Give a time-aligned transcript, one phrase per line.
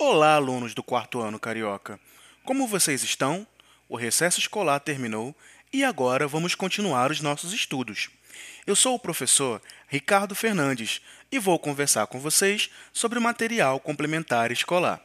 [0.00, 1.98] Olá, alunos do quarto ano carioca.
[2.44, 3.44] Como vocês estão?
[3.88, 5.34] O recesso escolar terminou
[5.72, 8.08] e agora vamos continuar os nossos estudos.
[8.64, 14.52] Eu sou o professor Ricardo Fernandes e vou conversar com vocês sobre o material complementar
[14.52, 15.04] escolar.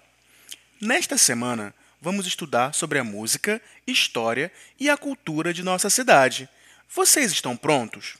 [0.80, 6.48] Nesta semana, vamos estudar sobre a música, história e a cultura de nossa cidade.
[6.88, 8.18] Vocês estão prontos?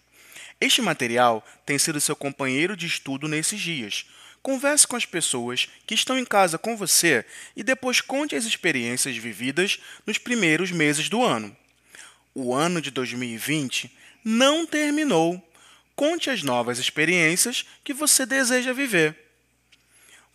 [0.60, 4.08] Este material tem sido seu companheiro de estudo nesses dias.
[4.44, 7.26] Converse com as pessoas que estão em casa com você
[7.56, 11.56] e depois conte as experiências vividas nos primeiros meses do ano.
[12.36, 13.90] O ano de 2020
[14.22, 15.42] não terminou.
[15.96, 19.18] Conte as novas experiências que você deseja viver.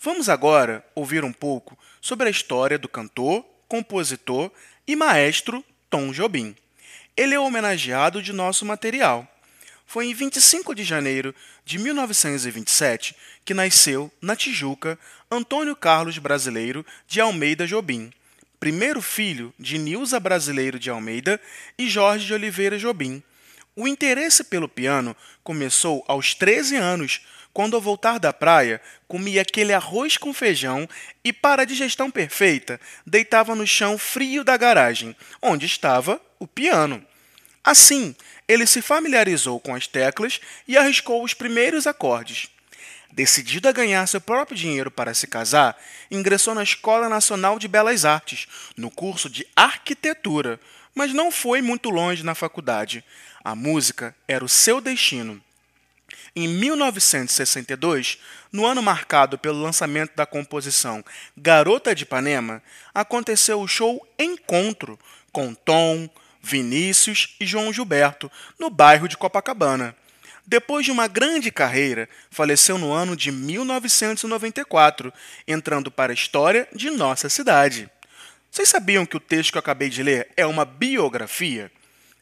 [0.00, 4.50] Vamos agora ouvir um pouco sobre a história do cantor, compositor
[4.86, 6.56] e maestro Tom Jobim.
[7.14, 9.28] Ele é homenageado de nosso material.
[9.88, 11.34] Foi em 25 de janeiro
[11.64, 14.98] de 1927 que nasceu, na Tijuca,
[15.30, 18.12] Antônio Carlos Brasileiro de Almeida Jobim,
[18.60, 21.40] primeiro filho de Nilza Brasileiro de Almeida
[21.78, 23.22] e Jorge de Oliveira Jobim.
[23.74, 29.72] O interesse pelo piano começou aos 13 anos, quando ao voltar da praia comia aquele
[29.72, 30.86] arroz com feijão
[31.24, 37.02] e, para a digestão perfeita, deitava no chão frio da garagem, onde estava o piano.
[37.64, 38.14] Assim,
[38.48, 42.48] ele se familiarizou com as teclas e arriscou os primeiros acordes.
[43.12, 45.78] Decidido a ganhar seu próprio dinheiro para se casar,
[46.10, 50.58] ingressou na Escola Nacional de Belas Artes, no curso de arquitetura,
[50.94, 53.04] mas não foi muito longe na faculdade.
[53.44, 55.42] A música era o seu destino.
[56.34, 58.18] Em 1962,
[58.52, 61.04] no ano marcado pelo lançamento da composição
[61.36, 62.62] Garota de Ipanema,
[62.94, 64.98] aconteceu o show Encontro
[65.32, 66.08] com Tom,
[66.42, 69.94] Vinícius e João Gilberto, no bairro de Copacabana.
[70.46, 75.12] Depois de uma grande carreira, faleceu no ano de 1994,
[75.46, 77.90] entrando para a história de nossa cidade.
[78.50, 81.70] Vocês sabiam que o texto que eu acabei de ler é uma biografia?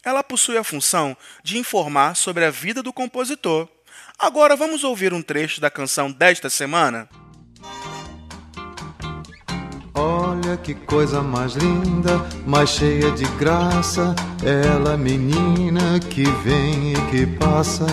[0.05, 3.69] Ela possui a função de informar sobre a vida do compositor.
[4.19, 7.09] Agora vamos ouvir um trecho da canção desta semana?
[10.47, 14.15] Olha que coisa mais linda, mais cheia de graça.
[14.45, 17.85] Ela, menina que vem e que passa,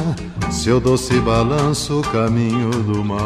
[0.51, 3.19] seu doce balanço, caminho do mar.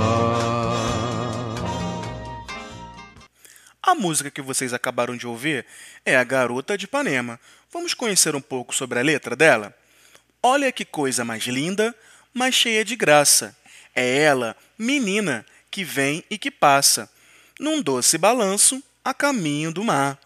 [3.84, 5.66] A música que vocês acabaram de ouvir
[6.06, 7.38] é A Garota de Ipanema.
[7.70, 9.76] Vamos conhecer um pouco sobre a letra dela?
[10.42, 11.94] Olha que coisa mais linda,
[12.34, 13.54] mais cheia de graça.
[13.94, 17.10] É ela, menina, que vem e que passa
[17.60, 20.20] num doce balanço a caminho do mar.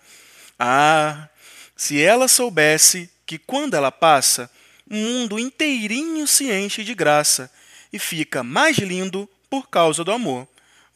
[0.58, 1.30] Ah,
[1.78, 4.50] se ela soubesse que quando ela passa,
[4.90, 7.52] o mundo inteirinho se enche de graça
[7.94, 10.48] e fica mais lindo por causa do amor.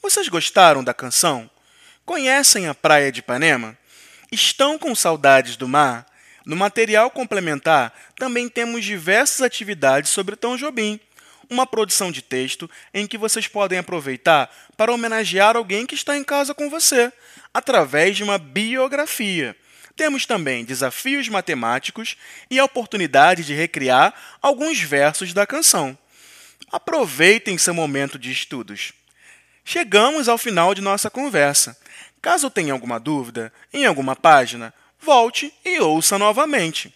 [0.02, 1.48] Vocês gostaram da canção?
[2.04, 3.78] Conhecem a praia de Ipanema?
[4.32, 6.08] Estão com saudades do mar?
[6.44, 11.00] No material complementar também temos diversas atividades sobre Tom Jobim
[11.50, 16.24] uma produção de texto em que vocês podem aproveitar para homenagear alguém que está em
[16.24, 17.12] casa com você,
[17.54, 19.56] através de uma biografia.
[19.96, 22.18] Temos também desafios matemáticos
[22.50, 25.98] e a oportunidade de recriar alguns versos da canção.
[26.72, 28.92] Aproveitem seu momento de estudos.
[29.64, 31.78] Chegamos ao final de nossa conversa.
[32.22, 36.94] Caso tenha alguma dúvida em alguma página, volte e ouça novamente.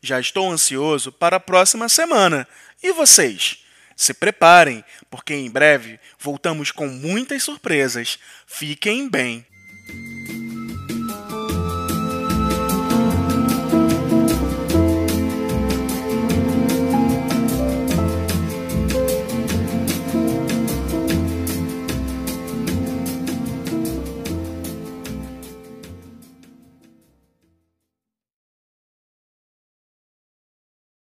[0.00, 2.48] Já estou ansioso para a próxima semana.
[2.82, 3.64] E vocês?
[3.98, 8.16] Se preparem, porque em breve voltamos com muitas surpresas.
[8.46, 9.44] Fiquem bem!